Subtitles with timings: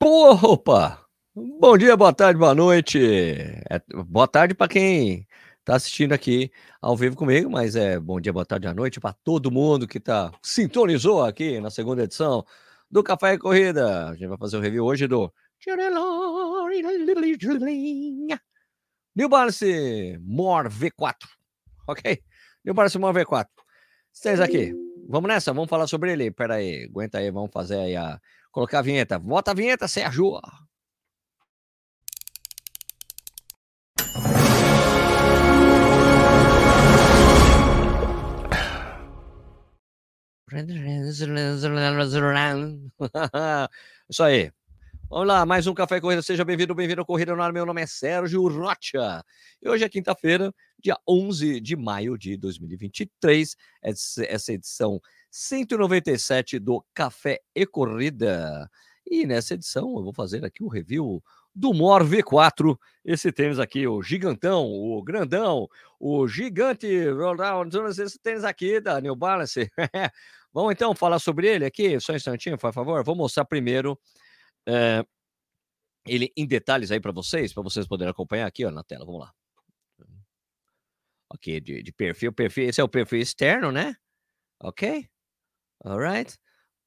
[0.00, 1.04] Opa!
[1.34, 3.00] Bom dia, boa tarde, boa noite.
[3.68, 5.26] É, boa tarde para quem
[5.58, 9.12] está assistindo aqui ao vivo comigo, mas é bom dia, boa tarde, boa noite para
[9.24, 12.44] todo mundo que tá sintonizou aqui na segunda edição
[12.88, 14.10] do Café e Corrida.
[14.10, 15.32] A gente vai fazer o review hoje do
[19.16, 21.14] New Balance More V4,
[21.88, 22.22] ok?
[22.64, 23.46] New Balance More V4.
[24.12, 24.72] Vocês aqui,
[25.08, 26.30] vamos nessa, vamos falar sobre ele.
[26.30, 28.20] Pera aí, aguenta aí, vamos fazer aí a
[28.58, 29.20] colocar a vinheta.
[29.20, 30.40] Bota a vinheta, Sérgio.
[44.10, 44.50] Isso aí.
[45.08, 46.20] Vamos lá, mais um Café Corrida.
[46.20, 47.52] Seja bem-vindo, bem-vindo à Corrida no ar.
[47.52, 49.24] Meu nome é Sérgio Rocha.
[49.62, 50.52] E hoje é quinta-feira,
[50.82, 53.56] dia 11 de maio de 2023.
[53.82, 58.70] Essa edição 197 do Café e Corrida.
[59.10, 61.22] E nessa edição eu vou fazer aqui o review
[61.54, 62.78] do Mor V4.
[63.04, 69.70] Esse tênis aqui, o gigantão, o grandão, o gigante, esse tênis aqui da New Balance.
[70.52, 73.02] Vamos então falar sobre ele aqui, só um instantinho, por favor.
[73.04, 73.98] Vou mostrar primeiro
[74.66, 75.04] é,
[76.06, 79.04] ele em detalhes aí para vocês, para vocês poderem acompanhar aqui ó, na tela.
[79.04, 79.32] Vamos lá.
[81.30, 82.68] Ok, de, de perfil, perfil.
[82.68, 83.94] Esse é o perfil externo, né?
[84.60, 85.08] Ok?
[85.84, 86.38] Alright?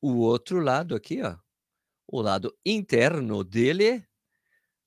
[0.01, 1.37] O outro lado aqui, ó.
[2.07, 4.05] O lado interno dele.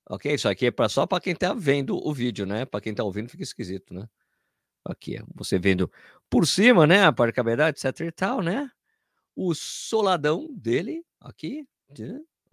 [0.09, 0.35] Ok?
[0.35, 2.67] Isso aqui é pra, só para quem tá vendo o vídeo, né?
[2.67, 4.09] Para quem tá ouvindo fica esquisito, né?
[4.85, 5.91] Aqui, você vendo
[6.29, 7.05] por cima, né?
[7.05, 8.71] A parte de cabeçada, etc e tal, né?
[9.35, 11.67] O soladão dele, aqui,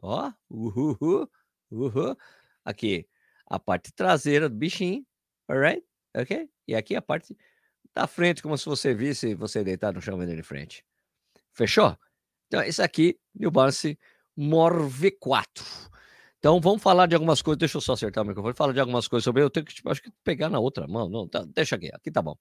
[0.01, 1.29] ó, uhul,
[1.69, 2.17] uhul.
[2.63, 3.07] Aqui,
[3.45, 5.05] a parte traseira do bichinho,
[5.47, 5.85] alright?
[6.15, 6.49] Ok?
[6.67, 7.37] E aqui a parte
[7.93, 10.85] da frente, como se você visse você deitado no chão vendo de frente.
[11.53, 11.97] Fechou?
[12.47, 13.97] Então, esse aqui, New Balance
[14.35, 15.89] Mor V4.
[16.39, 17.59] Então, vamos falar de algumas coisas.
[17.59, 18.55] Deixa eu só acertar o microfone.
[18.55, 19.43] Falar de algumas coisas sobre.
[19.43, 21.07] Eu tenho que, tipo, acho que pegar na outra mão.
[21.07, 21.91] Não, tá, deixa aqui.
[21.93, 22.35] Aqui tá bom.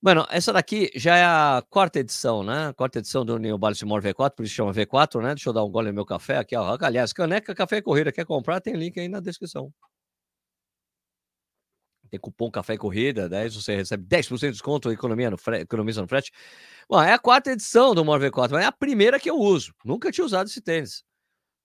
[0.00, 2.72] Mano, essa daqui já é a quarta edição, né?
[2.74, 5.28] Quarta edição do New Balance More V4, por isso chama V4, né?
[5.34, 6.76] Deixa eu dar um gole no meu café aqui, ó.
[6.78, 8.60] Aliás, caneca, café e corrida, quer comprar?
[8.60, 9.72] Tem link aí na descrição.
[12.14, 16.06] Tem cupom Café Corrida, 10, você recebe 10% de desconto, economia no frete, economiza no
[16.06, 16.30] frete.
[16.88, 19.74] Bom, é a quarta edição do More V4, mas é a primeira que eu uso.
[19.84, 21.02] Nunca tinha usado esse tênis,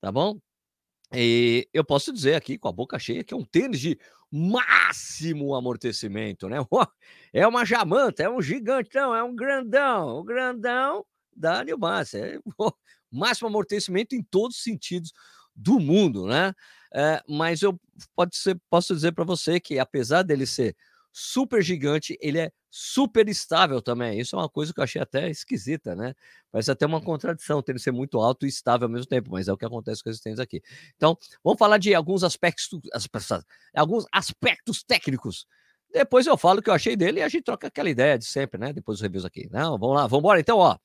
[0.01, 0.39] tá bom?
[1.13, 3.99] E eu posso dizer aqui, com a boca cheia, que é um tênis de
[4.31, 6.57] máximo amortecimento, né?
[7.31, 11.05] É uma jamanta, é um gigantão, é um grandão, o grandão
[11.35, 11.77] da New.
[12.15, 12.39] É
[13.11, 15.13] máximo amortecimento em todos os sentidos
[15.59, 16.53] do mundo, né?
[16.93, 17.79] É, mas eu
[18.15, 20.75] pode ser, posso dizer para você que, apesar dele ser
[21.11, 24.19] super gigante, ele é super estável também.
[24.19, 26.13] Isso é uma coisa que eu achei até esquisita, né?
[26.51, 29.47] Parece até uma contradição ter ele ser muito alto e estável ao mesmo tempo, mas
[29.47, 30.61] é o que acontece com esses tênis aqui.
[30.95, 32.69] Então, vamos falar de alguns aspectos,
[33.75, 35.45] alguns aspectos técnicos.
[35.91, 38.25] Depois eu falo o que eu achei dele e a gente troca aquela ideia de
[38.25, 38.71] sempre, né?
[38.71, 39.49] Depois dos reviews aqui.
[39.51, 40.39] Não, vamos lá, vamos embora.
[40.39, 40.77] Então, ó.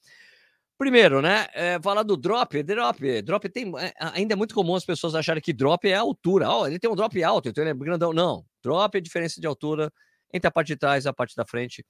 [0.77, 1.47] Primeiro, né?
[1.55, 2.63] É, falar do drop.
[2.63, 3.73] Drop, drop tem.
[3.79, 6.51] É, ainda é muito comum as pessoas acharem que drop é a altura.
[6.51, 8.13] Oh, ele tem um drop alto, então ele é grandão.
[8.13, 8.45] Não.
[8.63, 9.93] Drop é a diferença de altura
[10.33, 11.85] entre a parte de trás e a parte da frente.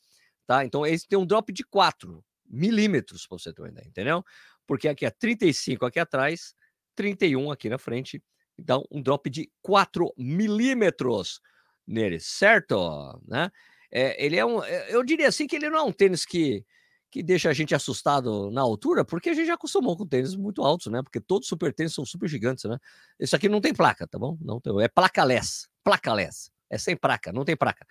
[0.47, 0.65] Tá?
[0.65, 4.22] Então, esse tem um drop de 4 milímetros, para você ter uma ideia, entendeu?
[4.67, 6.55] Porque aqui é 35 aqui atrás,
[6.95, 8.22] 31 aqui na frente.
[8.59, 11.41] Então, um drop de 4 milímetros
[11.87, 13.19] nele, certo?
[13.27, 13.51] Né?
[13.91, 14.62] É, ele é um.
[14.65, 16.65] Eu diria assim que ele não é um tênis que
[17.14, 20.64] que deixa a gente assustado na altura, porque a gente já acostumou com tênis muito
[20.64, 21.00] altos, né?
[21.00, 22.76] Porque todos os super tênis são super gigantes, né?
[23.20, 24.36] Esse aqui não tem placa, tá bom?
[24.41, 26.50] Não tem, é placaless, placaless.
[26.69, 27.86] É sem placa, não tem placa,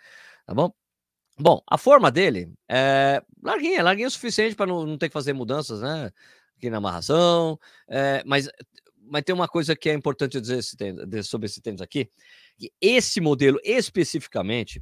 [0.45, 0.73] tá bom?
[1.39, 5.31] Bom, a forma dele é larguinha, larguinha o suficiente para não, não, ter que fazer
[5.31, 6.12] mudanças, né?
[6.57, 7.57] Aqui na amarração,
[7.88, 8.50] é, mas,
[9.00, 12.09] mas tem uma coisa que é importante dizer esse tênis, sobre esse tênis aqui,
[12.57, 14.81] que esse modelo especificamente,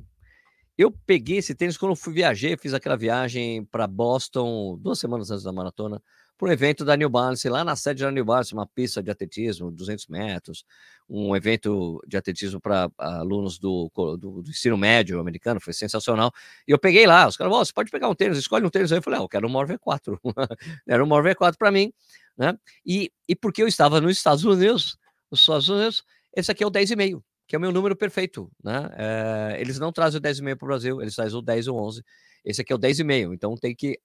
[0.82, 5.44] eu peguei esse tênis quando fui viajar, fiz aquela viagem para Boston duas semanas antes
[5.44, 6.02] da maratona,
[6.38, 9.12] para um evento da New Balance, lá na sede da New Balance, uma pista de
[9.12, 10.66] atletismo, 200 metros,
[11.08, 16.32] um evento de atletismo para alunos do, do, do, ensino médio americano, foi sensacional.
[16.68, 18.92] E eu peguei lá, os caras, oh, você pode pegar um tênis, escolhe um tênis
[18.92, 18.98] aí.
[18.98, 20.18] Eu falei, ah, eu quero um More V4.
[20.88, 21.94] Era um More V4 para mim,
[22.36, 22.58] né?
[22.84, 24.98] E, e porque eu estava nos Estados Unidos,
[25.30, 26.04] nos Estados Unidos,
[26.36, 28.90] esse aqui é o 10,5 que é o meu número perfeito, né?
[28.94, 32.02] É, eles não trazem o 10,5 para o Brasil, eles trazem o 10 ou 11.
[32.46, 34.00] Esse aqui é o 10,5, então tem que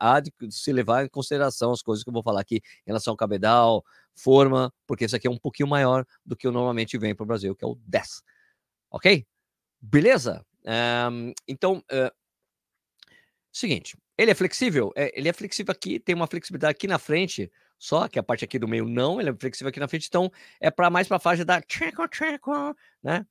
[0.50, 3.84] se levar em consideração as coisas que eu vou falar aqui em relação ao cabedal,
[4.16, 7.26] forma, porque esse aqui é um pouquinho maior do que o normalmente vem para o
[7.26, 8.20] Brasil, que é o 10.
[8.90, 9.24] Ok?
[9.80, 10.44] Beleza?
[11.12, 12.10] Um, então, uh,
[13.52, 14.92] seguinte, ele é flexível?
[14.96, 18.44] É, ele é flexível aqui, tem uma flexibilidade aqui na frente, só, que a parte
[18.44, 20.30] aqui do meio não, ele é flexível aqui na frente, então
[20.60, 21.60] é para mais para a fase da
[23.02, 23.26] né?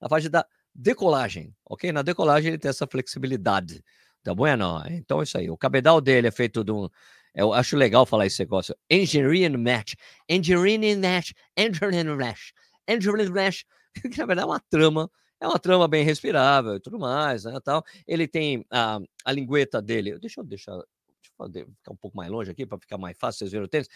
[0.00, 1.92] A fase da decolagem, ok?
[1.92, 3.82] Na decolagem ele tem essa flexibilidade,
[4.22, 4.44] tá bom?
[4.56, 5.50] Não, então é isso aí.
[5.50, 6.88] O cabedal dele é feito de um
[7.36, 8.74] eu acho legal falar esse negócio.
[8.90, 9.92] Engineering Match.
[10.26, 11.32] Engineering Match.
[11.54, 12.52] Engineering Match.
[12.88, 13.62] Engineering Match.
[14.10, 15.10] Que na verdade é uma trama.
[15.38, 17.58] É uma trama bem respirável e tudo mais, né?
[17.62, 17.84] Tal.
[18.06, 20.18] Ele tem a, a lingueta dele.
[20.18, 20.78] Deixa eu deixar
[21.26, 23.88] ficar um pouco mais longe aqui para ficar mais fácil vocês verem o tênis.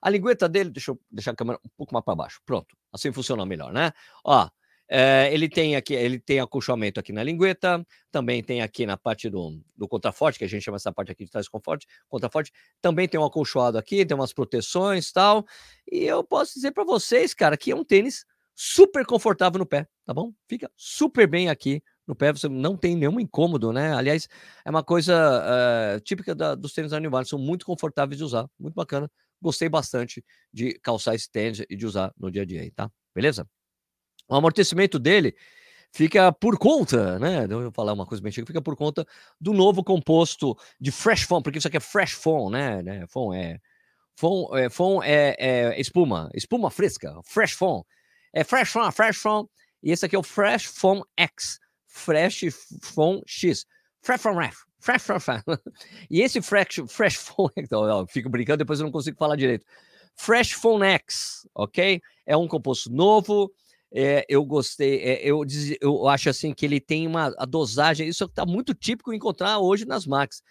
[0.00, 2.40] A lingueta dele, deixa eu deixar a câmera um pouco mais para baixo.
[2.44, 3.92] Pronto, assim funciona melhor, né?
[4.24, 4.48] Ó,
[4.90, 9.28] é, ele tem aqui, ele tem acolchoamento aqui na lingueta, também tem aqui na parte
[9.28, 12.50] do, do contraforte, que a gente chama essa parte aqui de trás conforte, contraforte,
[12.80, 15.44] também tem um acolchoado aqui, tem umas proteções tal.
[15.90, 18.24] E eu posso dizer para vocês, cara, que é um tênis
[18.54, 20.32] super confortável no pé, tá bom?
[20.48, 23.94] Fica super bem aqui no pé, você não tem nenhum incômodo, né?
[23.94, 24.26] Aliás,
[24.64, 28.74] é uma coisa uh, típica da, dos tênis Balance, são muito confortáveis de usar, muito
[28.74, 29.10] bacana.
[29.40, 32.90] Gostei bastante de calçar esse tênis e de usar no dia a dia aí, tá?
[33.14, 33.46] Beleza?
[34.26, 35.36] O amortecimento dele
[35.92, 37.44] fica por conta, né?
[37.44, 39.06] Eu vou falar uma coisa bem chique, fica por conta
[39.38, 42.82] do novo composto de fresh foam, porque isso aqui é fresh foam, né?
[42.82, 43.06] né?
[43.06, 43.58] Foam é
[44.16, 47.84] foam, é, foam é, é espuma, espuma fresca, fresh foam.
[48.32, 49.48] É fresh foam, fresh foam.
[49.82, 51.58] E esse aqui é o Fresh Foam X,
[51.98, 52.44] Fresh
[52.82, 53.66] Foam X,
[54.00, 55.18] Fresh Foam Ref, Fresh Foam
[56.10, 59.66] E esse Fresh, fresh Foam, então, ó, fico brincando, depois eu não consigo falar direito.
[60.14, 62.00] Fresh Foam X, ok?
[62.26, 63.52] É um composto novo,
[63.92, 65.44] é, eu gostei, é, eu,
[65.80, 69.86] eu acho assim que ele tem uma a dosagem, isso está muito típico encontrar hoje
[69.86, 70.42] nas Max,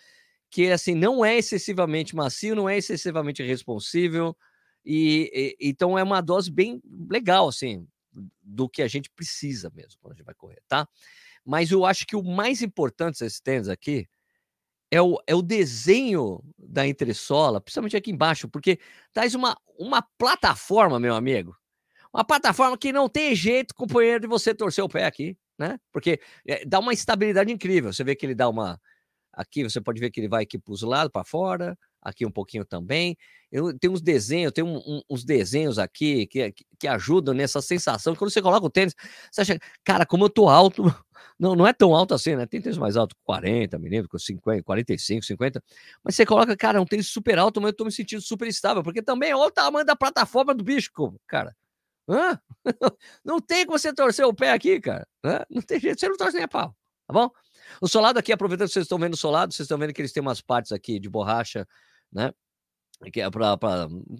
[0.49, 4.35] que assim não é excessivamente macio, não é excessivamente responsível,
[4.83, 7.85] e, e, então é uma dose bem legal assim
[8.41, 10.87] do que a gente precisa mesmo quando a gente vai correr, tá?
[11.47, 14.05] Mas eu acho que o mais importante desses tênis aqui
[14.91, 18.77] é o, é o desenho da entressola, principalmente aqui embaixo, porque
[19.13, 21.55] traz uma, uma plataforma, meu amigo,
[22.13, 25.79] uma plataforma que não tem jeito, companheiro, de você torcer o pé aqui, né?
[25.93, 27.93] Porque é, dá uma estabilidade incrível.
[27.93, 28.77] Você vê que ele dá uma.
[29.31, 32.31] Aqui você pode ver que ele vai aqui para os lados, para fora, aqui um
[32.31, 33.17] pouquinho também.
[33.51, 38.15] Eu, tem uns desenhos, tem um, um, uns desenhos aqui que, que, ajudam nessa sensação.
[38.15, 38.95] Quando você coloca o tênis,
[39.29, 40.83] você acha, cara, como eu tô alto,
[41.37, 42.45] não, não é tão alto assim, né?
[42.45, 45.63] Tem tênis mais alto, 40 milímetros, 50, 45, 50.
[46.01, 48.81] Mas você coloca, cara, um tênis super alto, mas eu tô me sentindo super estável,
[48.81, 50.89] porque também olha o tamanho da plataforma do bicho,
[51.27, 51.53] cara.
[52.09, 52.39] Hã?
[53.23, 55.05] Não tem como você torcer o pé aqui, cara.
[55.25, 55.45] Hã?
[55.49, 56.73] Não tem jeito, você não torce nem a pau,
[57.05, 57.29] tá bom?
[57.81, 60.11] O solado aqui, aproveitando que vocês estão vendo o solado, vocês estão vendo que eles
[60.11, 61.67] têm umas partes aqui de borracha,
[62.11, 62.33] né?
[63.11, 63.57] Que é para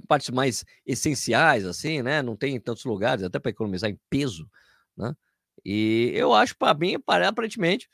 [0.08, 2.22] partes mais essenciais, assim, né?
[2.22, 4.50] Não tem em tantos lugares, até para economizar em peso,
[4.96, 5.16] né?
[5.66, 7.90] E eu acho, para mim, aparentemente,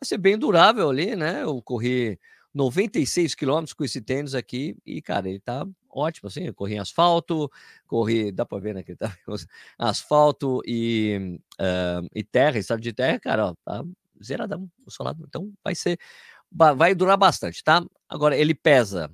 [0.00, 1.42] vai ser bem durável ali, né?
[1.42, 2.18] Eu corri
[2.54, 6.78] 96 quilômetros com esse tênis aqui e, cara, ele tá ótimo, assim, eu corri em
[6.78, 7.50] asfalto,
[7.86, 9.14] corri, dá para ver, né, que tá
[9.78, 13.84] asfalto e, uh, e terra, estado de terra, cara, ó, tá
[14.22, 15.98] zeradão o solado, então vai ser,
[16.50, 17.84] vai durar bastante, tá?
[18.08, 19.10] Agora, ele pesa,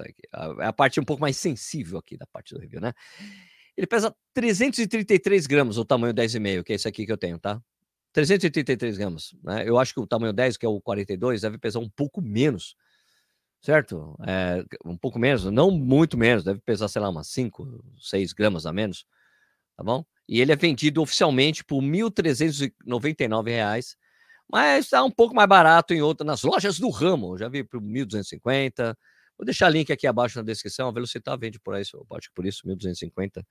[0.00, 2.92] é a parte um pouco mais sensível aqui da parte do review, né?
[3.76, 7.60] Ele pesa 333 gramas, o tamanho 10,5, que é esse aqui que eu tenho, tá?
[8.12, 9.68] 333 gramas, né?
[9.68, 12.74] Eu acho que o tamanho 10, que é o 42, deve pesar um pouco menos,
[13.60, 14.16] certo?
[14.26, 18.66] É, um pouco menos, não muito menos, deve pesar, sei lá, umas 5, 6 gramas
[18.66, 19.04] a menos,
[19.76, 20.04] tá bom?
[20.28, 23.96] E ele é vendido oficialmente por R$ 1.399,
[24.50, 27.80] mas está um pouco mais barato em outras, nas lojas do ramo, já vi por
[27.80, 28.96] 1.250.
[29.38, 32.44] Vou deixar link aqui abaixo na descrição, a Velocitar vende por isso, acho que por
[32.44, 33.46] isso, 1.250,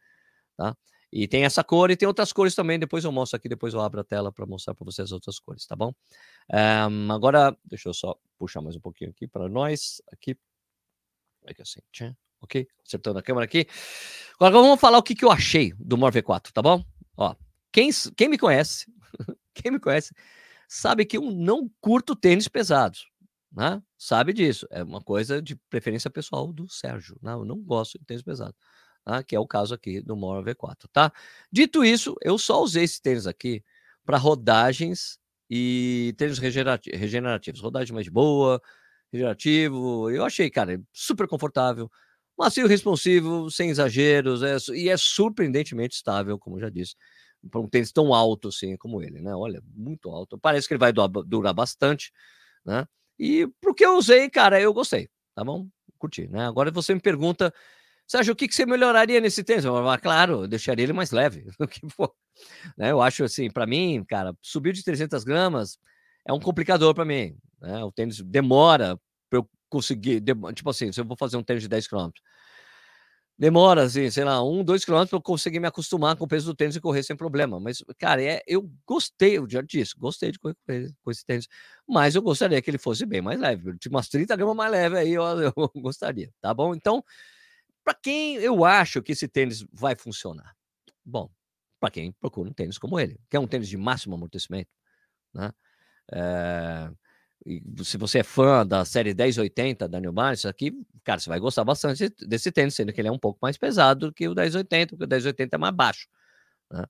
[0.57, 0.75] tá?
[1.11, 2.77] E tem essa cor e tem outras cores também.
[2.77, 5.39] Depois eu mostro aqui, depois eu abro a tela para mostrar para vocês as outras
[5.39, 5.93] cores, tá bom?
[6.51, 10.01] Um, agora, deixa eu só puxar mais um pouquinho aqui para nós.
[10.11, 10.37] Aqui.
[11.45, 11.79] Aqui assim,
[12.41, 12.67] ok?
[12.85, 13.67] Acertando a câmera aqui.
[14.35, 16.83] Agora vamos falar o que, que eu achei do Morve 4, tá bom?
[17.15, 17.33] Ó,
[17.71, 18.91] quem, quem me conhece,
[19.53, 20.13] quem me conhece,
[20.67, 23.07] sabe que eu não curto tênis pesados.
[23.51, 23.81] Né?
[23.97, 24.67] Sabe disso.
[24.69, 27.17] É uma coisa de preferência pessoal do Sérgio.
[27.21, 27.33] Né?
[27.33, 28.55] Eu não gosto de tênis pesado
[29.07, 29.23] tá?
[29.23, 31.11] que é o caso aqui do Mora V4, tá?
[31.51, 33.63] Dito isso, eu só usei esse tênis aqui
[34.05, 35.17] para rodagens
[35.49, 38.61] e tênis regenerativos, rodagem mais boa,
[39.11, 41.89] regenerativo, eu achei, cara, super confortável,
[42.37, 46.95] macio responsivo, sem exageros, é, e é surpreendentemente estável, como já disse,
[47.49, 49.33] para um tênis tão alto assim como ele, né?
[49.33, 50.37] Olha, muito alto.
[50.37, 50.91] Parece que ele vai
[51.25, 52.11] durar bastante,
[52.65, 52.85] né?
[53.19, 55.67] E pro que eu usei, cara, eu gostei, tá bom?
[55.97, 56.45] Curti, né?
[56.45, 57.53] Agora você me pergunta
[58.07, 59.65] Sérgio, o que, que você melhoraria nesse tênis?
[59.65, 61.45] Eu, claro, eu deixaria ele mais leve.
[62.77, 62.91] né?
[62.91, 65.77] Eu acho assim, para mim, cara, subir de 300 gramas
[66.25, 67.37] é um complicador para mim.
[67.59, 67.83] Né?
[67.83, 68.97] O tênis demora
[69.29, 70.23] para eu conseguir,
[70.55, 72.09] tipo assim, se eu vou fazer um tênis de 10 km,
[73.39, 76.47] Demora, assim, sei lá, um, dois quilômetros para eu conseguir me acostumar com o peso
[76.47, 77.59] do tênis e correr sem problema.
[77.59, 80.55] Mas, cara, é, eu gostei, disse, gostei de correr
[81.03, 81.47] com esse tênis.
[81.87, 83.77] Mas eu gostaria que ele fosse bem mais leve.
[83.77, 85.23] Tipo, umas 30 gramas mais leve aí, eu,
[85.55, 86.73] eu gostaria, tá bom?
[86.73, 87.03] Então,
[87.83, 90.55] para quem eu acho que esse tênis vai funcionar?
[91.05, 91.29] Bom,
[91.79, 94.69] para quem procura um tênis como ele, que é um tênis de máximo amortecimento,
[95.33, 95.51] né?
[96.13, 96.91] É,
[97.83, 100.73] se você é fã da série 1080 da New Balance, aqui,
[101.03, 104.07] cara, você vai gostar bastante desse tênis, sendo que ele é um pouco mais pesado
[104.07, 106.07] do que o 1080, porque o 1080 é mais baixo.
[106.71, 106.83] Né?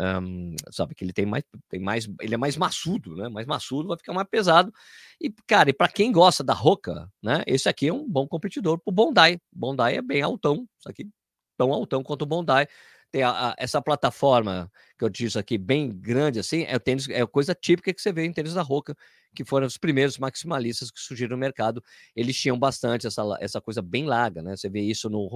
[0.00, 3.28] Um, sabe que ele tem mais, tem mais, ele é mais maçudo, né?
[3.28, 4.72] Mais maçudo, vai ficar mais pesado.
[5.20, 7.42] E, cara, e para quem gosta da Roca, né?
[7.46, 9.40] Esse aqui é um bom competidor pro Bondi.
[9.52, 11.08] Bondi é bem altão, isso aqui
[11.56, 12.68] tão altão quanto o Bondi
[13.10, 17.08] tem a, a, essa plataforma que eu disse aqui, bem grande assim, é o tênis,
[17.08, 18.96] é coisa típica que você vê em tênis da Roca,
[19.34, 21.82] que foram os primeiros maximalistas que surgiram no mercado.
[22.14, 24.56] Eles tinham bastante essa, essa coisa bem larga, né?
[24.56, 25.28] Você vê isso no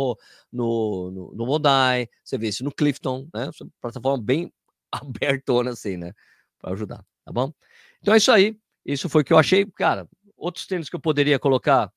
[0.53, 3.51] no, no, no Modai, você vê isso no Clifton, né?
[3.81, 4.53] Plataforma bem
[4.93, 6.13] abertona assim, né?
[6.59, 7.53] Para ajudar, tá bom?
[8.01, 8.59] Então é isso aí.
[8.85, 10.09] Isso foi o que eu achei, cara.
[10.37, 11.93] Outros tênis que eu poderia colocar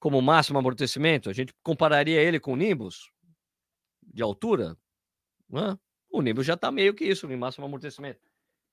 [0.00, 3.10] como máximo amortecimento, a gente compararia ele com o Nimbus
[4.12, 4.76] de altura,
[5.54, 5.78] né?
[6.10, 8.20] O Nimbus já está meio que isso, em máximo amortecimento.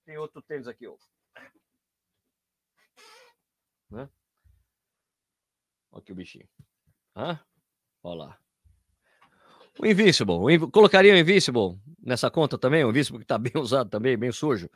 [0.06, 0.96] Tem outro tênis aqui, ó.
[3.90, 4.10] Né?
[5.92, 6.48] Olha aqui o bichinho.
[7.16, 7.40] Hã?
[8.04, 8.40] Olha lá.
[9.80, 10.36] O Invincible.
[10.36, 12.84] O Colocaria o Invincible nessa conta também?
[12.84, 14.70] O Invincible que está bem usado também, bem sujo.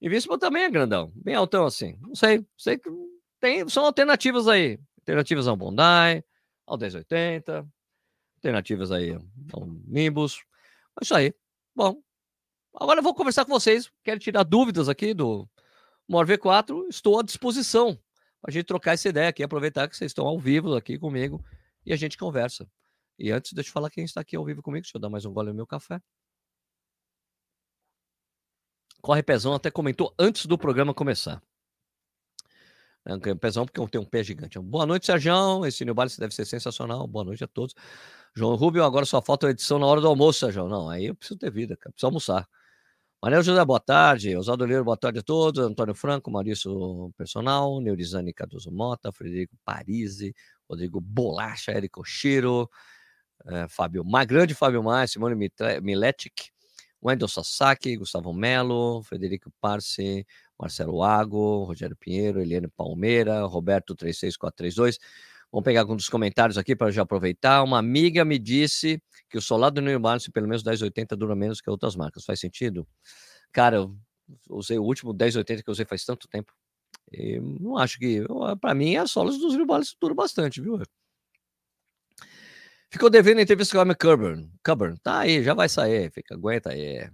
[0.00, 1.98] Invincible também é grandão, bem altão assim.
[2.00, 2.46] Não sei.
[2.56, 2.90] Sei que
[3.40, 4.78] tem, são alternativas aí.
[5.00, 6.24] Alternativas ao Bondi,
[6.66, 7.66] ao 1080.
[8.36, 9.12] Alternativas aí
[9.52, 10.44] ao Nimbus.
[11.00, 11.34] É isso aí.
[11.74, 12.02] Bom,
[12.74, 13.90] agora eu vou conversar com vocês.
[14.02, 15.48] Quero tirar dúvidas aqui do
[16.08, 16.88] Mor V4.
[16.88, 17.98] Estou à disposição
[18.40, 21.44] para a gente trocar essa ideia aqui, aproveitar que vocês estão ao vivo aqui comigo
[21.84, 22.68] e a gente conversa.
[23.18, 24.82] E antes, deixa eu falar quem está aqui ao vivo comigo.
[24.82, 26.00] Deixa eu dar mais um gole no meu café.
[29.00, 31.42] Corre Pezão até comentou antes do programa começar.
[33.04, 34.58] É Pezão, porque eu tenho um pé gigante.
[34.58, 35.64] Boa noite, Sérgio.
[35.64, 37.06] Esse New Balance deve ser sensacional.
[37.06, 37.72] Boa noite a todos.
[38.36, 40.68] João Rubio, agora só falta a edição na hora do almoço, Sérgio.
[40.68, 41.90] Não, aí eu preciso ter vida, cara.
[41.90, 42.46] Preciso almoçar.
[43.22, 44.36] Manuel José, boa tarde.
[44.36, 45.64] Oswaldo Leiro, boa tarde a todos.
[45.64, 50.34] Antônio Franco, Maurício Personal, Neurizane Cardoso Mota, Frederico Parisi,
[50.68, 52.68] Rodrigo Bolacha, Érico Chiro,
[53.46, 55.50] é, Fábio grande Fábio Mais, Simone
[55.80, 56.50] Miletic,
[57.02, 60.26] Wendel Sasaki, Gustavo Melo, Frederico Parse,
[60.60, 64.98] Marcelo Ago, Rogério Pinheiro, Eliane Palmeira, Roberto 36432.
[65.56, 67.62] Vamos pegar alguns dos comentários aqui para já aproveitar.
[67.62, 71.62] Uma amiga me disse que o solado do New Balance, pelo menos 1080, dura menos
[71.62, 72.26] que outras marcas.
[72.26, 72.86] Faz sentido?
[73.52, 73.96] Cara, eu
[74.50, 76.52] usei o último 1080 que eu usei faz tanto tempo.
[77.10, 78.22] E não acho que.
[78.60, 80.78] Para mim, as solas dos New Balance duram bastante, viu?
[82.90, 84.52] Ficou devendo a entrevista com a Coburn.
[84.62, 86.12] Coburn, tá aí, já vai sair.
[86.12, 87.10] Fica, aguenta aí.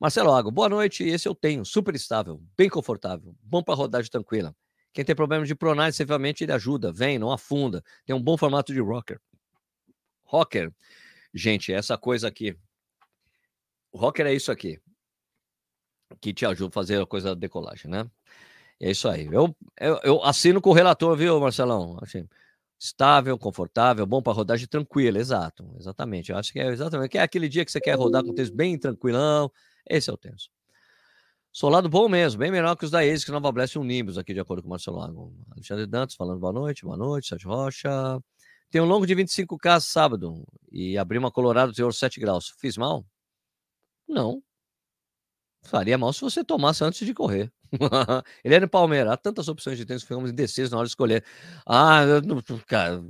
[0.00, 1.04] Marcelo Água, boa noite.
[1.04, 4.52] Esse eu tenho, super estável, bem confortável, bom para rodagem tranquila.
[4.96, 7.84] Quem tem problema de pronagem, efetivamente, ele ajuda, vem, não afunda.
[8.06, 9.20] Tem um bom formato de rocker.
[10.24, 10.72] Rocker,
[11.34, 12.56] gente, essa coisa aqui.
[13.92, 14.80] O rocker é isso aqui.
[16.18, 18.10] Que te ajuda a fazer a coisa da decolagem, né?
[18.80, 19.26] É isso aí.
[19.26, 21.98] Eu, eu, eu assino com o relator, viu, Marcelão?
[22.00, 22.26] Assim,
[22.78, 25.76] estável, confortável, bom para rodagem tranquila, exato.
[25.78, 26.32] Exatamente.
[26.32, 27.10] Eu acho que é exatamente.
[27.10, 29.52] Que é aquele dia que você quer rodar com o texto bem tranquilão,
[29.86, 30.48] esse é o tenso.
[31.58, 34.34] Solado bom mesmo, bem melhor que os da ASICS, Nova Blast e um Nimbus, aqui
[34.34, 35.34] de acordo com o Marcelo Lago.
[35.50, 37.88] Alexandre Dantas falando boa noite, boa noite, Sérgio Rocha.
[38.70, 42.52] Tem um longo de 25K sábado e abri uma Colorado teor 7 graus.
[42.58, 43.06] Fiz mal?
[44.06, 44.42] Não.
[45.62, 47.50] Faria mal se você tomasse antes de correr.
[48.44, 49.14] Ele era Palmeiras.
[49.14, 51.24] Há tantas opções de tênis que ficamos indecisos na hora de escolher.
[51.66, 52.20] Ah, eu,
[52.66, 53.02] cara,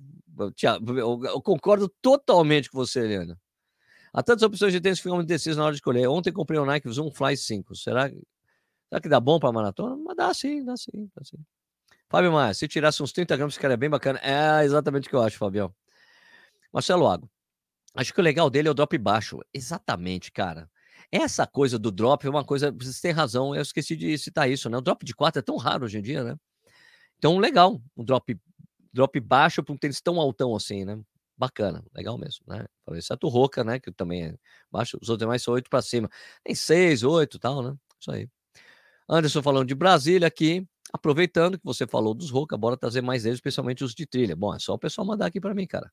[0.96, 3.36] eu, eu concordo totalmente com você, Helena.
[4.12, 6.06] Há tantas opções de tênis que ficam indecisos na hora de escolher.
[6.06, 7.74] Ontem comprei o um Nike Zoom Fly 5.
[7.74, 8.08] Será,
[8.88, 9.96] será que dá bom para maratona?
[9.96, 11.38] Mas dá sim, dá sim, dá sim.
[12.08, 14.20] Fábio Maia, se tirasse uns 30 gramas, é bem bacana.
[14.22, 15.74] É exatamente o que eu acho, Fabião.
[16.72, 17.28] Marcelo Ago.
[17.94, 19.40] Acho que o legal dele é o drop baixo.
[19.52, 20.70] Exatamente, cara.
[21.10, 22.70] Essa coisa do drop é uma coisa.
[22.72, 24.76] Vocês têm razão, eu esqueci de citar isso, né?
[24.76, 26.36] O drop de 4 é tão raro hoje em dia, né?
[27.18, 27.80] Então, legal.
[27.96, 28.38] Um drop,
[28.92, 31.00] drop baixo para um tênis tão altão assim, né?
[31.36, 32.66] bacana, legal mesmo, né?
[32.92, 33.78] Exceto o Roca, né?
[33.78, 34.34] Que também é
[34.70, 36.08] baixo, os outros demais são oito para cima.
[36.42, 37.76] Tem seis, oito tal, né?
[38.00, 38.28] Isso aí.
[39.08, 43.38] Anderson falando de Brasília aqui, aproveitando que você falou dos Roca, bora trazer mais deles,
[43.38, 44.34] especialmente os de trilha.
[44.36, 45.90] Bom, é só o pessoal mandar aqui para mim, cara.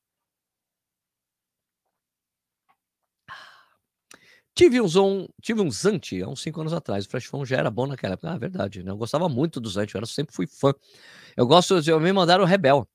[4.56, 7.06] Tive um Zon, tive um Zante há uns cinco anos atrás.
[7.06, 8.30] O Flash Phone já era bom naquela época.
[8.30, 8.92] Ah, verdade, né?
[8.92, 10.72] Eu gostava muito do Zante, eu era, sempre fui fã.
[11.36, 12.88] Eu gosto, eu me mandaram o Rebel.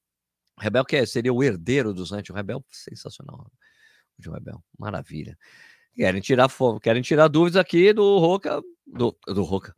[0.58, 3.52] O Rebel que é, seria o herdeiro dos Zante, o Rebel sensacional.
[4.26, 4.64] um Rebel.
[4.78, 5.38] Maravilha.
[5.94, 6.50] Querem tirar,
[6.82, 9.76] querem tirar dúvidas aqui do Roca, do, do Roca,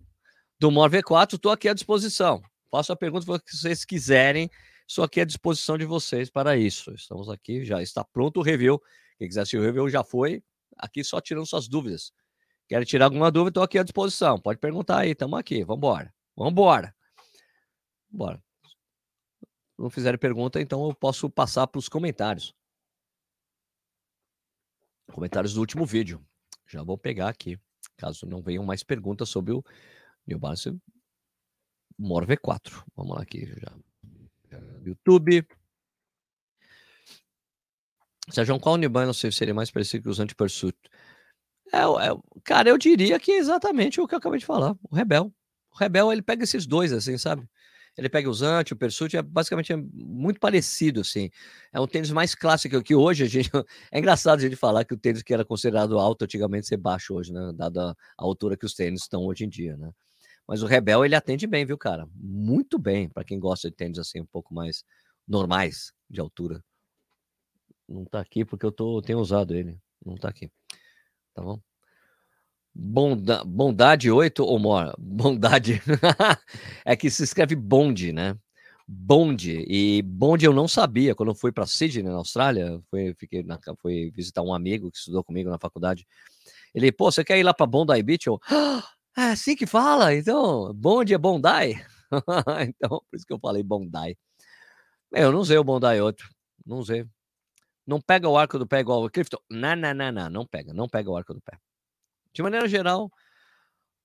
[0.61, 2.39] do Mor V4, estou aqui à disposição.
[2.69, 4.47] Faço a pergunta que vocês quiserem,
[4.87, 6.93] estou aqui à disposição de vocês para isso.
[6.93, 8.79] Estamos aqui, já está pronto o review.
[9.17, 10.43] Quem quiser assistir o review já foi,
[10.77, 12.13] aqui só tirando suas dúvidas.
[12.67, 14.39] Quer tirar alguma dúvida, estou aqui à disposição.
[14.39, 16.13] Pode perguntar aí, estamos aqui, vamos embora.
[16.35, 16.95] Vamos embora.
[18.07, 18.39] Bora.
[19.79, 22.53] Não fizerem pergunta, então eu posso passar para os comentários.
[25.11, 26.23] Comentários do último vídeo.
[26.67, 27.59] Já vou pegar aqui,
[27.97, 29.63] caso não venham mais perguntas sobre o
[30.27, 30.75] New Balance
[31.97, 32.83] Mor V4.
[32.95, 33.71] Vamos lá aqui já.
[34.83, 35.47] YouTube.
[38.29, 40.77] Sérgio, qual New Balance seria mais parecido que os anti-pursuit?
[41.73, 44.75] É, é, cara, eu diria que é exatamente o que eu acabei de falar.
[44.89, 45.33] O Rebel.
[45.73, 47.47] O Rebel, ele pega esses dois, assim, sabe?
[47.97, 51.29] Ele pega o Zante, o Pursuit, é basicamente é muito parecido, assim.
[51.73, 53.49] É um tênis mais clássico que hoje a gente.
[53.91, 57.13] É engraçado a gente falar que o tênis que era considerado alto antigamente ser baixo
[57.13, 57.51] hoje, né?
[57.53, 59.91] Dada a altura que os tênis estão hoje em dia, né?
[60.47, 62.07] Mas o Rebel ele atende bem, viu, cara?
[62.15, 64.83] Muito bem, para quem gosta de tênis assim um pouco mais
[65.27, 66.63] normais de altura.
[67.87, 69.79] Não tá aqui porque eu tô tenho usado ele.
[70.05, 70.49] Não tá aqui.
[71.33, 71.59] Tá bom?
[72.73, 74.93] Bonda, bondade 8 ou more?
[74.97, 75.81] Bondade.
[76.85, 78.37] é que se escreve bonde, né?
[78.87, 79.65] Bonde.
[79.67, 81.13] E bonde eu não sabia.
[81.13, 84.97] Quando eu fui para Sydney, na Austrália, fui, fiquei na, fui visitar um amigo que
[84.97, 86.07] estudou comigo na faculdade.
[86.73, 88.27] Ele, pô, você quer ir lá para Bondi Beach?
[88.27, 88.83] Eu, ah,
[89.17, 90.13] é assim que fala?
[90.13, 91.47] Então, bonde é Bondi?
[92.67, 94.17] então, por isso que eu falei Bondi.
[95.11, 96.23] Eu não usei o Bondi 8.
[96.65, 97.05] Não usei.
[97.85, 99.37] Não pega o arco do pé igual o Clifton.
[99.49, 100.29] Não, não, não, não.
[100.29, 100.73] Não pega.
[100.73, 101.57] Não pega o arco do pé.
[102.33, 103.11] De maneira geral,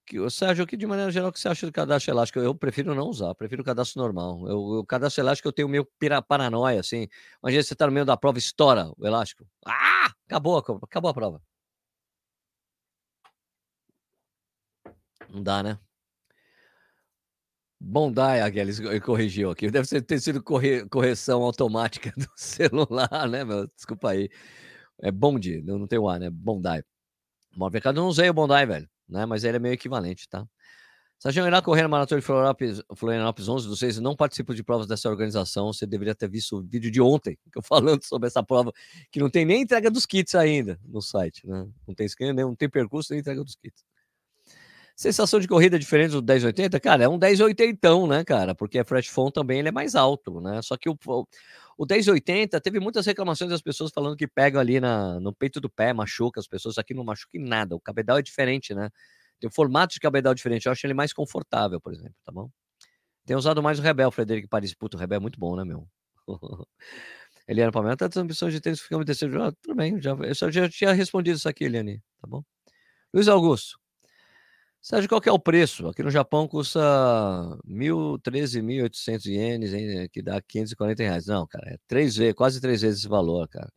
[0.07, 2.39] que, Sérgio, o que de maneira geral que você acha do cadastro elástico?
[2.39, 4.49] Eu prefiro não usar, prefiro o cadastro normal.
[4.49, 5.87] Eu, o cadastro elástico eu tenho meio
[6.29, 7.09] paranoia, assim.
[7.43, 9.47] Imagina você tá no meio da prova, estoura o elástico.
[9.67, 10.13] Ah!
[10.27, 11.43] Acabou, acabou a prova.
[15.37, 15.79] Não dá, né?
[17.79, 19.71] Bom dá, Agueles corrigiu aqui.
[19.71, 23.67] Deve ter sido corre, correção automática do celular, né, meu?
[23.77, 24.31] Desculpa aí.
[25.03, 26.31] É Bondi, não, tem o A, né?
[26.31, 26.83] Bondai.
[27.55, 29.27] O mercado não usei o Bondi, velho, né?
[29.27, 30.47] Mas ele é meio equivalente, tá?
[31.19, 34.87] Sérgio, irá correr na Maratona de Florianópolis, Florianópolis 11 do 6 não participo de provas
[34.87, 35.73] dessa organização.
[35.73, 38.73] Você deveria ter visto o vídeo de ontem, que eu falando sobre essa prova,
[39.11, 41.69] que não tem nem entrega dos kits ainda no site, né?
[41.87, 43.85] Não tem scan, não tem percurso nem entrega dos kits.
[44.97, 46.81] Sensação de corrida diferente do 1080?
[46.81, 48.55] Cara, é um 1080, né, cara?
[48.55, 50.63] Porque a Fresh Phone também ele é mais alto, né?
[50.63, 50.97] Só que o,
[51.77, 55.69] o 1080 teve muitas reclamações das pessoas falando que pega ali na, no peito do
[55.69, 56.79] pé, machuca as pessoas.
[56.79, 57.77] Aqui não machuca em nada.
[57.77, 58.89] O cabedal é diferente, né?
[59.39, 60.65] Tem um formato de cabedal diferente.
[60.65, 62.49] Eu acho ele mais confortável, por exemplo, tá bom?
[63.27, 64.73] Tem usado mais o Rebel, Frederico Paris.
[64.75, 65.87] Puta, o Rebel é muito bom, né, meu?
[67.47, 69.43] Eliane Palmeiras, tá transmissão de tênis ficamos terceiro.
[69.43, 72.43] Ah, tudo bem, já, eu já tinha respondido isso aqui, Eliane, tá bom?
[73.13, 73.79] Luiz Augusto.
[74.87, 75.89] Sérgio, qual que é o preço?
[75.89, 76.79] Aqui no Japão custa
[77.67, 81.27] 13.800 ienes, hein, que dá 540 reais.
[81.27, 83.69] Não, cara, é três vezes, quase três vezes esse valor, cara.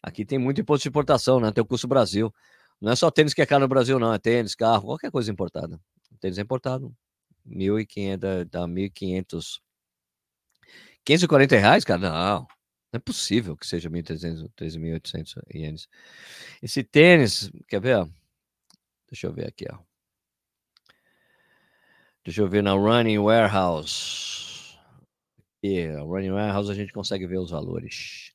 [0.00, 1.50] Aqui tem muito imposto de importação, né?
[1.50, 2.32] Tem o custo Brasil.
[2.80, 4.14] Não é só tênis que é caro no Brasil, não.
[4.14, 5.80] É tênis, carro, qualquer coisa importada.
[6.20, 6.94] tênis é importado.
[7.44, 9.60] 1.500, dá 1.500.
[11.04, 12.00] 540 reais, cara?
[12.00, 12.40] Não.
[12.42, 12.46] Não
[12.92, 15.88] é possível que seja 1.300, 13.800 ienes.
[16.62, 18.08] Esse tênis, quer ver?
[19.10, 19.85] Deixa eu ver aqui, ó.
[22.26, 24.76] Deixa eu ver na Running Warehouse.
[25.62, 28.32] E a Running Warehouse a gente consegue ver os valores.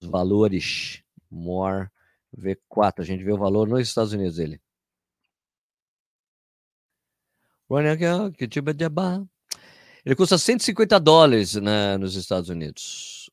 [0.00, 1.04] Os valores.
[1.30, 1.88] More
[2.36, 2.94] V4.
[2.98, 4.60] A gente vê o valor nos Estados Unidos dele.
[10.04, 13.30] Ele custa 150 dólares né, nos Estados Unidos.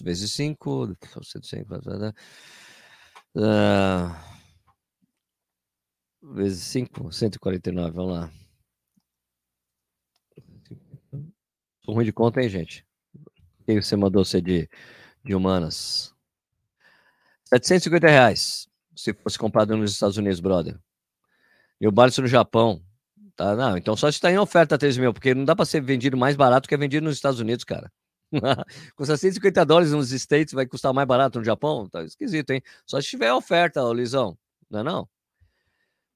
[0.00, 0.96] Vezes 5.
[1.24, 2.14] 150.
[3.34, 4.14] Uh,
[6.34, 7.90] vezes 5, 149.
[7.90, 8.41] Vamos lá.
[11.84, 12.86] Sou ruim de conta, hein, gente?
[13.66, 14.68] Quem você mandou ser de,
[15.24, 16.14] de humanas?
[17.44, 18.68] 750 reais.
[18.94, 20.78] Se fosse comprado nos Estados Unidos, brother.
[21.80, 22.82] E o Barça no Japão.
[23.34, 26.16] Tá, não, então só está em oferta 3 mil, porque não dá para ser vendido
[26.16, 27.90] mais barato que é vendido nos Estados Unidos, cara.
[28.94, 31.88] Custa 150 dólares nos States, vai custar mais barato no Japão?
[31.88, 32.62] Tá esquisito, hein?
[32.86, 34.38] Só se tiver oferta, Lisão.
[34.70, 35.08] Não é não?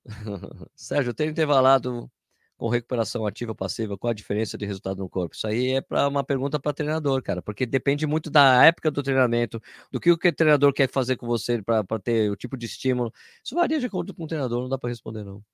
[0.76, 2.10] Sérgio, eu tenho intervalado
[2.56, 5.34] com recuperação ativa ou passiva, qual a diferença de resultado no corpo?
[5.34, 9.02] Isso aí é para uma pergunta para treinador, cara, porque depende muito da época do
[9.02, 12.56] treinamento, do que o que o treinador quer fazer com você para ter o tipo
[12.56, 13.12] de estímulo.
[13.44, 15.44] Isso varia de acordo com o treinador, não dá para responder não.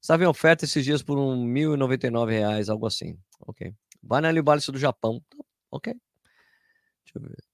[0.00, 3.18] Estava em oferta esses dias por um R$ 1.099, algo assim.
[3.40, 3.72] Ok.
[4.02, 5.22] Vai na Libalista do Japão.
[5.70, 5.94] Ok.
[7.04, 7.53] Deixa eu ver.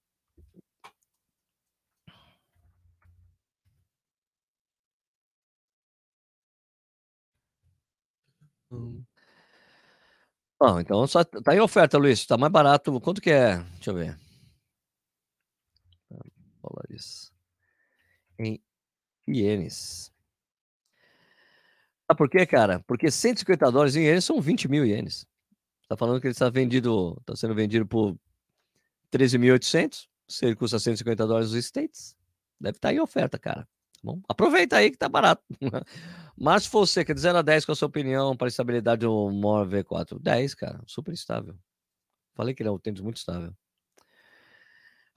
[8.70, 9.02] Hum.
[10.58, 12.26] Bom, então só tá em oferta, Luiz.
[12.26, 13.00] Tá mais barato.
[13.00, 13.58] Quanto que é?
[13.74, 14.18] Deixa eu ver.
[16.62, 17.32] Dólares.
[18.38, 18.62] Em
[19.26, 20.12] ienes.
[22.06, 22.80] Sabe por quê, cara?
[22.80, 25.26] Porque 150 dólares em ienes são 20 mil ienes.
[25.88, 28.16] Tá falando que ele está vendido, tá sendo vendido por
[29.10, 30.08] 13.800.
[30.28, 32.16] Se ele custa 150 dólares os States,
[32.60, 33.66] deve estar tá em oferta, cara.
[34.00, 35.42] Tá bom, aproveita aí que tá barato.
[36.36, 39.30] Mas você quer de 0 a 10, qual a sua opinião para a estabilidade do
[39.30, 40.18] More V4?
[40.18, 40.80] 10, cara.
[40.86, 41.54] Super estável.
[42.34, 43.52] Falei que ele é um tênis muito estável.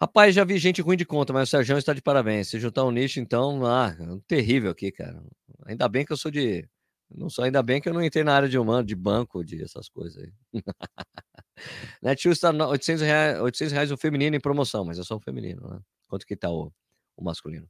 [0.02, 2.50] Rapaz, já vi gente ruim de conta, mas o Sérgio está de parabéns.
[2.50, 5.24] Se juntar um nicho, então, ah, é terrível aqui, cara.
[5.65, 6.67] Ainda bem que eu sou de.
[7.10, 9.63] Não sou, ainda bem que eu não entrei na área de humano, de banco, de
[9.63, 10.34] essas coisas aí.
[12.02, 15.69] Netshoes está 800 reais, 800 reais o feminino em promoção, mas é só o feminino,
[15.69, 15.80] né?
[16.10, 16.74] Quanto que tá o,
[17.15, 17.69] o masculino?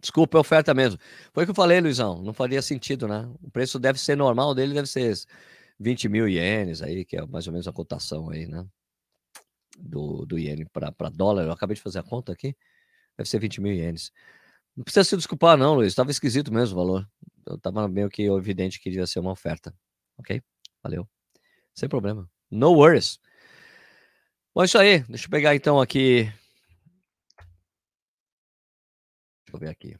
[0.00, 0.98] Desculpa, é oferta mesmo.
[1.32, 2.22] Foi o que eu falei, Luizão.
[2.22, 3.30] Não faria sentido, né?
[3.42, 5.14] O preço deve ser normal dele, deve ser
[5.78, 8.66] 20 mil ienes aí, que é mais ou menos a cotação aí, né?
[9.78, 11.44] Do, do iene para dólar.
[11.44, 12.56] Eu acabei de fazer a conta aqui.
[13.16, 14.10] Deve ser 20 mil ienes.
[14.76, 15.88] Não precisa se desculpar, não, Luiz.
[15.88, 17.08] Estava esquisito mesmo o valor.
[17.48, 19.74] Estava meio que evidente que devia ser uma oferta.
[20.18, 20.42] Ok?
[20.82, 21.08] Valeu.
[21.74, 22.28] Sem problema.
[22.50, 23.18] No worries.
[24.54, 25.00] Bom, é isso aí.
[25.00, 26.32] Deixa eu pegar então aqui.
[29.50, 29.96] Deixa eu ver aqui.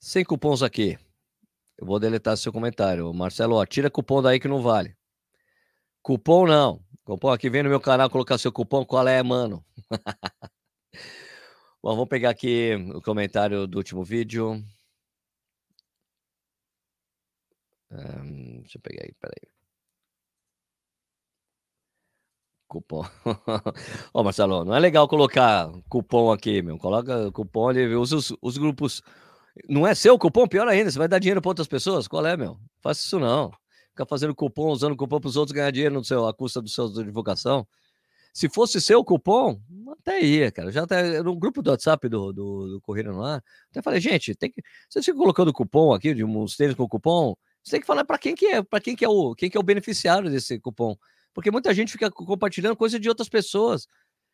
[0.00, 0.98] Sem cupons aqui.
[1.78, 3.12] Eu vou deletar seu comentário.
[3.14, 4.96] Marcelo, ó, tira cupom daí que não vale.
[6.02, 6.84] Cupom não.
[7.04, 8.84] Cupom aqui, vem no meu canal colocar seu cupom.
[8.84, 9.64] Qual é, mano?
[11.80, 14.54] Bom, vamos pegar aqui o comentário do último vídeo.
[17.90, 19.55] Um, deixa eu pegar aí, peraí.
[22.68, 23.04] Cupom.
[24.12, 26.78] Ó, Marcelo, não é legal colocar cupom aqui, meu.
[26.78, 29.02] Coloca cupom, ele usa os, os grupos.
[29.68, 30.46] Não é seu cupom?
[30.46, 32.08] Pior ainda, você vai dar dinheiro para outras pessoas?
[32.08, 32.58] Qual é, meu?
[32.82, 33.52] Faça isso não.
[33.90, 36.68] Ficar fazendo cupom, usando cupom para os outros ganhar dinheiro no seu, à custa do
[36.68, 37.66] seu divulgação.
[38.34, 39.58] Se fosse seu cupom,
[39.92, 40.70] até ia, cara.
[40.70, 44.34] Já até no grupo do WhatsApp do, do, do Correio no Ar, até falei, gente,
[44.34, 44.60] tem que.
[44.90, 47.34] Vocês ficam colocando cupom aqui, de uns tênis com cupom,
[47.66, 49.56] você tem que falar para quem que é, para quem que é o quem que
[49.56, 50.96] é o beneficiário desse cupom.
[51.36, 53.86] Porque muita gente fica compartilhando coisa de outras pessoas.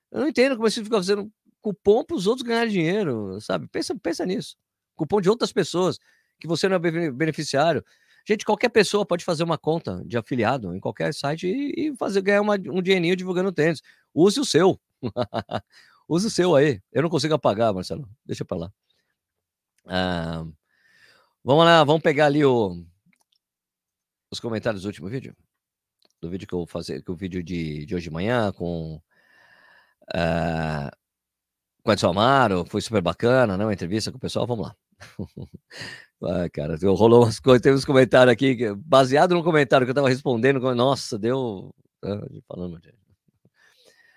[0.09, 1.29] Eu não entendo como você fica fazendo
[1.61, 3.67] cupom para os outros ganharem dinheiro, sabe?
[3.67, 4.57] Pensa, pensa nisso.
[4.95, 5.99] Cupom de outras pessoas,
[6.39, 7.85] que você não é beneficiário.
[8.25, 12.41] Gente, qualquer pessoa pode fazer uma conta de afiliado em qualquer site e, fazer ganhar
[12.41, 13.83] uma, um dinheirinho divulgando tênis.
[14.15, 14.81] Use o seu.
[16.09, 16.81] Use o seu aí.
[16.93, 18.09] Eu não consigo apagar, Marcelo.
[18.25, 18.73] Deixa para lá.
[19.87, 20.47] Ah,
[21.43, 22.81] vamos lá, vamos pegar ali o,
[24.31, 25.35] os comentários do último vídeo.
[26.23, 29.03] Do vídeo que eu fazer, que o vídeo de, de hoje de manhã com.
[30.15, 30.91] Uh,
[31.83, 33.65] com Edson Amaro, foi super bacana, né?
[33.65, 34.77] Uma entrevista com o pessoal, vamos lá.
[36.25, 40.09] Ah, cara, rolou umas coisas, teve uns comentários aqui, baseado no comentário que eu tava
[40.09, 41.75] respondendo, nossa, deu.
[42.01, 42.81] Ah, falando,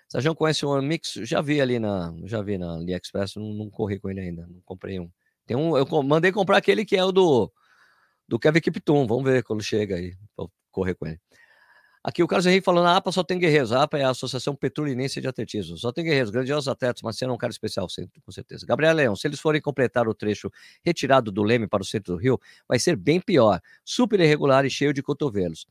[0.08, 1.14] Sérgio conhece o Mix?
[1.24, 4.60] Já vi ali na, já vi na AliExpress, não, não corri com ele ainda, não
[4.64, 5.10] comprei um.
[5.46, 7.52] Tem um, eu mandei comprar aquele que é o do
[8.28, 11.20] do Kevin Kipton, vamos ver quando chega aí, vou correr com ele.
[12.06, 13.72] Aqui o Carlos Henrique falando, a APA só tem guerreiros.
[13.72, 15.76] A APA é a Associação Petrolinense de Atletismo.
[15.76, 17.88] Só tem guerreiros, grandiosos atletas, mas sendo um cara especial,
[18.24, 18.64] com certeza.
[18.64, 20.48] Gabriel Leão, se eles forem completar o trecho
[20.84, 23.60] retirado do Leme para o centro do Rio, vai ser bem pior.
[23.84, 25.66] Super irregular e cheio de cotovelos.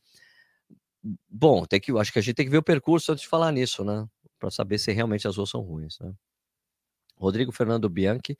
[1.26, 3.50] Bom, tem que, acho que a gente tem que ver o percurso antes de falar
[3.50, 4.06] nisso, né?
[4.38, 6.12] Para saber se realmente as ruas são ruins, né?
[7.16, 8.36] Rodrigo Fernando Bianchi.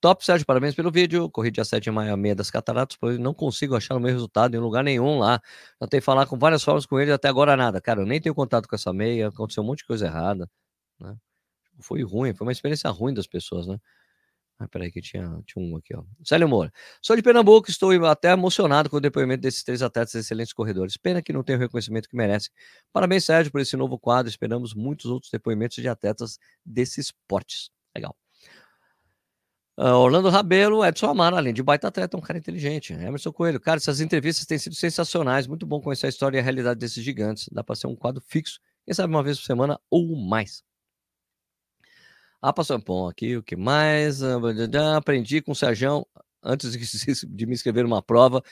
[0.00, 1.28] Top, Sérgio, parabéns pelo vídeo.
[1.28, 4.12] Corri dia 7 de maio a meia das cataratas, pois não consigo achar o meu
[4.12, 5.40] resultado em lugar nenhum lá.
[5.80, 7.80] Tentei falar com várias formas com ele, até agora nada.
[7.80, 10.48] Cara, eu nem tenho contato com essa meia, aconteceu um monte de coisa errada.
[11.00, 11.16] Né?
[11.80, 13.78] Foi ruim, foi uma experiência ruim das pessoas, né?
[14.60, 16.04] Ah, peraí, que tinha, tinha um aqui, ó.
[16.24, 16.72] Célio Moura.
[17.02, 20.96] Sou de Pernambuco, estou até emocionado com o depoimento desses três atletas excelentes corredores.
[20.96, 22.50] Pena que não tenham o reconhecimento que merecem.
[22.92, 24.28] Parabéns, Sérgio, por esse novo quadro.
[24.28, 27.70] Esperamos muitos outros depoimentos de atletas desses esportes.
[27.94, 28.16] Legal.
[29.78, 32.92] Uh, Orlando Rabelo, Edson Amaro, além de baita atleta, um cara inteligente.
[32.92, 35.46] Emerson Coelho, cara, essas entrevistas têm sido sensacionais.
[35.46, 37.48] Muito bom conhecer a história e a realidade desses gigantes.
[37.52, 40.64] Dá para ser um quadro fixo, quem sabe uma vez por semana ou mais.
[42.42, 44.20] Ah, passou bom aqui, o que mais?
[44.20, 46.04] Ah, aprendi com o Sérgio
[46.42, 46.72] antes
[47.30, 48.42] de me inscrever numa prova.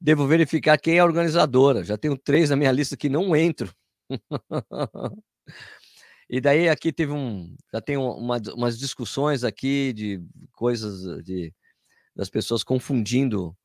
[0.00, 1.82] Devo verificar quem é a organizadora.
[1.82, 3.74] Já tenho três na minha lista que não entro.
[6.32, 11.52] E daí aqui teve um, já tem uma, umas discussões aqui de coisas de
[12.14, 13.56] das pessoas confundindo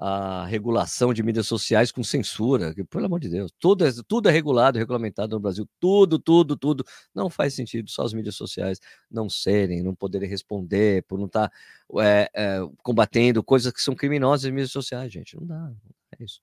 [0.00, 4.28] a regulação de mídias sociais com censura, que, pelo amor de Deus, tudo é, tudo
[4.28, 6.84] é regulado, regulamentado no Brasil, tudo, tudo, tudo.
[7.14, 11.52] Não faz sentido só as mídias sociais não serem, não poderem responder, por não estar
[12.00, 15.36] é, é, combatendo coisas que são criminosas em mídias sociais, gente.
[15.36, 15.72] Não dá,
[16.18, 16.40] é isso.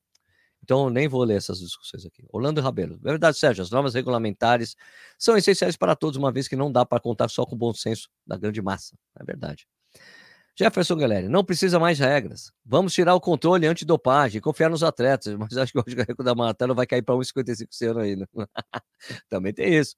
[0.67, 2.25] Então, nem vou ler essas discussões aqui.
[2.29, 2.99] Orlando Rabelo.
[3.01, 4.75] Verdade, Sérgio, as normas regulamentares
[5.17, 7.73] são essenciais para todos, uma vez que não dá para contar só com o bom
[7.73, 8.93] senso da grande massa.
[9.17, 9.65] É verdade.
[10.59, 12.51] Jefferson Galera, não precisa mais regras.
[12.65, 16.35] Vamos tirar o controle antidopagem, confiar nos atletas, mas acho que hoje o recorde da
[16.35, 18.27] maratona vai cair para 1,55 esse ano ainda.
[19.29, 19.95] Também tem isso.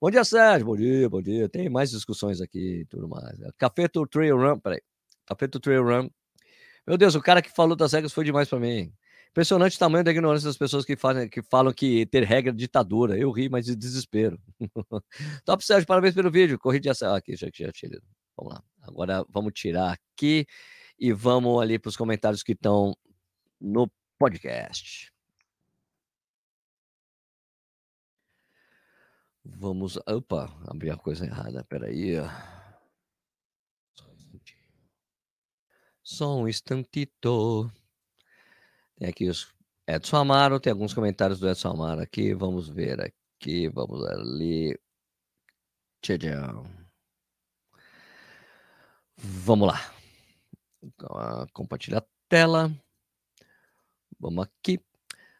[0.00, 0.66] Bom dia, Sérgio.
[0.66, 1.48] Bom dia, bom dia.
[1.48, 3.38] Tem mais discussões aqui tudo mais.
[3.56, 4.82] Café to Trail Run, peraí.
[5.24, 6.10] Café to Trail Run.
[6.84, 8.92] Meu Deus, o cara que falou das regras foi demais para mim.
[9.30, 12.54] Impressionante o tamanho da ignorância das pessoas que, fazem, que falam que ter regra é
[12.54, 13.16] ditadura.
[13.16, 14.40] Eu ri, mas de desespero.
[15.44, 16.58] Top Sérgio, parabéns pelo vídeo.
[16.58, 17.04] Corrida de...
[17.04, 18.00] Ah, aqui, já, já tirei.
[18.36, 18.64] Vamos lá.
[18.82, 20.46] Agora vamos tirar aqui
[20.98, 22.92] e vamos ali para os comentários que estão
[23.60, 23.88] no
[24.18, 25.12] podcast.
[29.44, 29.96] Vamos.
[30.08, 31.64] Opa, abri a coisa errada.
[31.64, 32.16] Peraí.
[36.02, 37.70] Só um instantito.
[39.00, 39.48] Tem aqui os
[39.88, 42.34] Edson Amaro, tem alguns comentários do Edson Amaro aqui.
[42.34, 44.78] Vamos ver aqui, vamos ali.
[46.02, 46.66] Tchau.
[49.16, 49.80] Vamos lá.
[50.82, 52.70] Então, compartilhar a tela.
[54.18, 54.78] Vamos aqui.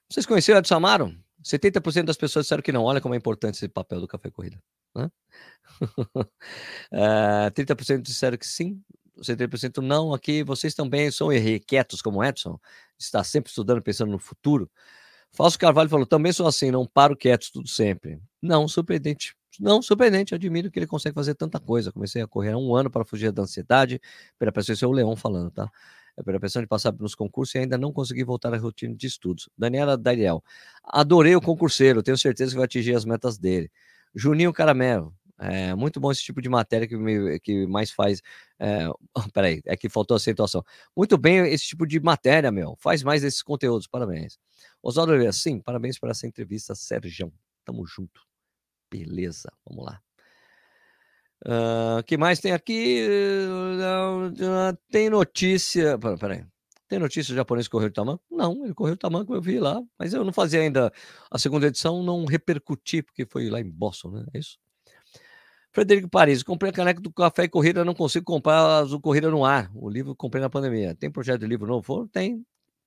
[0.08, 1.14] Vocês conheceram Edson Amaro?
[1.44, 2.84] 70% das pessoas disseram que não.
[2.84, 4.58] Olha como é importante esse papel do Café Corrida.
[4.94, 5.10] Né?
[6.94, 8.82] uh, 30% disseram que sim.
[9.22, 10.14] 70% não.
[10.14, 12.58] Aqui vocês também são irrequietos como Edson.
[12.98, 14.70] Está sempre estudando, pensando no futuro.
[15.32, 18.20] Falso Carvalho falou: também sou assim, não paro quieto tudo sempre.
[18.42, 19.34] Não, surpreendente.
[19.58, 21.92] Não, surpreendente, admiro que ele consegue fazer tanta coisa.
[21.92, 24.00] Comecei a correr há um ano para fugir da ansiedade,
[24.38, 25.70] pressão, isso é o Leão falando, tá?
[26.16, 29.06] É pela pressão de passar nos concursos e ainda não consegui voltar à rotina de
[29.06, 29.48] estudos.
[29.56, 30.42] Daniela Daniel,
[30.84, 33.70] adorei o concurseiro, tenho certeza que vai atingir as metas dele.
[34.14, 38.20] Juninho Caramelo, é muito bom esse tipo de matéria que, me, que mais faz.
[38.58, 38.86] É,
[39.32, 40.62] peraí, é que faltou a situação.
[40.94, 42.76] Muito bem esse tipo de matéria, meu.
[42.78, 44.38] Faz mais esses conteúdos, parabéns.
[44.82, 47.32] Oswaldo Oliveira, sim, parabéns por essa entrevista, Sérgio.
[47.64, 48.20] Tamo junto.
[48.90, 50.00] Beleza, vamos lá.
[51.42, 53.06] O uh, que mais tem aqui?
[54.90, 55.98] Tem notícia.
[56.18, 56.44] Peraí.
[56.86, 58.20] Tem notícia japonês que correu tamanho?
[58.30, 59.80] Não, ele correu de tamanho eu vi lá.
[59.98, 60.92] Mas eu não fazia ainda
[61.30, 64.26] a segunda edição, não repercuti, porque foi lá em Boston, né?
[64.34, 64.58] É isso?
[65.72, 69.44] Frederico Paris, comprei a caneca do Café e Corrida, não consigo comprar o Corrida no
[69.44, 69.70] Ar.
[69.74, 70.94] O livro comprei na pandemia.
[70.96, 72.08] Tem projeto de livro novo?
[72.08, 72.44] Tem,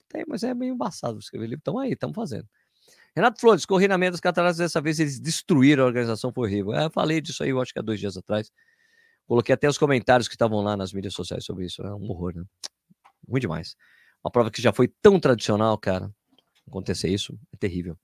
[0.10, 1.62] tem, mas é meio embaçado escrever livro.
[1.62, 2.48] Então aí, estamos fazendo.
[3.15, 6.74] Renato Flores, corri na meia dos cataratas, dessa vez eles destruíram a organização, foi horrível.
[6.74, 8.52] É, eu falei disso aí, eu acho que há dois dias atrás.
[9.28, 11.82] Coloquei até os comentários que estavam lá nas mídias sociais sobre isso.
[11.82, 12.43] É um horror, né?
[13.28, 13.76] Ruim demais.
[14.24, 16.12] Uma prova que já foi tão tradicional, cara.
[16.67, 17.98] Acontecer isso é terrível.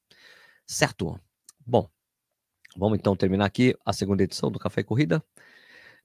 [0.65, 1.19] Certo.
[1.65, 1.89] Bom,
[2.79, 5.23] vamos então terminar aqui a segunda edição do Café e Corrida.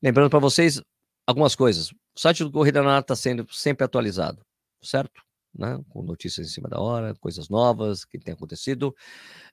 [0.02, 0.82] Lembrando para vocês
[1.26, 1.90] algumas coisas.
[1.90, 4.42] O site do Corrida na está sendo sempre atualizado,
[4.82, 5.22] certo?
[5.56, 8.94] Né, com notícias em cima da hora, coisas novas que tem acontecido.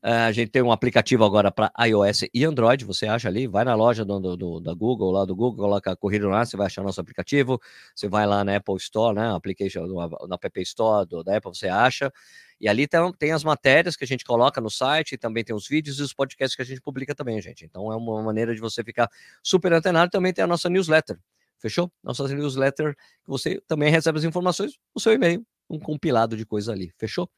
[0.04, 3.64] Uh, a gente tem um aplicativo agora para iOS e Android, você acha ali, vai
[3.64, 6.66] na loja do, do, do, da Google, lá do Google, coloca Corrida lá, você vai
[6.68, 7.60] achar nosso aplicativo,
[7.96, 9.86] você vai lá na Apple Store, né, application,
[10.28, 12.12] na App Store do, da Apple, você acha,
[12.60, 15.68] e ali tem, tem as matérias que a gente coloca no site, também tem os
[15.68, 17.66] vídeos e os podcasts que a gente publica também, gente.
[17.66, 19.10] Então é uma maneira de você ficar
[19.44, 21.20] super antenado, também tem a nossa newsletter,
[21.60, 21.92] Fechou?
[22.04, 26.72] Nossa newsletter, que você também recebe as informações no seu e-mail um compilado de coisa
[26.72, 26.92] ali.
[26.98, 27.30] Fechou?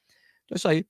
[0.46, 0.86] Então é isso aí.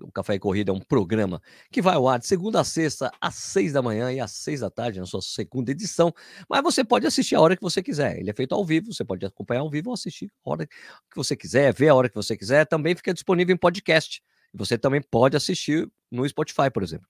[0.00, 1.42] O Café e Corrida é um programa
[1.72, 4.60] que vai ao ar de segunda a sexta, às seis da manhã e às seis
[4.60, 6.12] da tarde, na sua segunda edição.
[6.48, 8.18] Mas você pode assistir a hora que você quiser.
[8.18, 11.16] Ele é feito ao vivo, você pode acompanhar ao vivo ou assistir a hora que
[11.16, 12.64] você quiser, ver a hora que você quiser.
[12.66, 14.22] Também fica disponível em podcast.
[14.54, 17.06] Você também pode assistir no Spotify, por exemplo.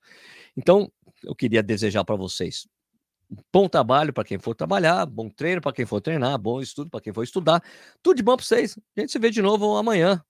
[0.56, 0.90] Então,
[1.22, 2.66] eu queria desejar para vocês
[3.52, 7.00] Bom trabalho para quem for trabalhar, bom treino para quem for treinar, bom estudo para
[7.00, 7.62] quem for estudar.
[8.02, 8.78] Tudo de bom para vocês.
[8.96, 10.22] A gente se vê de novo amanhã.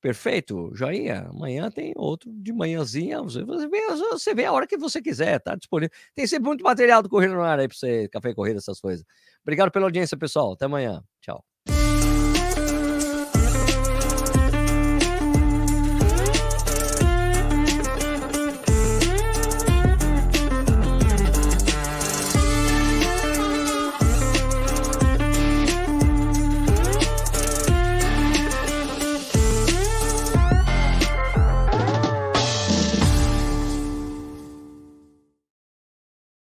[0.00, 0.70] Perfeito?
[0.74, 1.28] Joinha.
[1.30, 3.22] Amanhã tem outro de manhãzinha.
[3.22, 5.94] Você vê, você vê a hora que você quiser, tá disponível.
[6.14, 9.04] Tem sempre muito material do Corrida no Ar aí para você, café corrida, essas coisas.
[9.42, 10.52] Obrigado pela audiência, pessoal.
[10.54, 11.02] Até amanhã.
[11.22, 11.44] Tchau.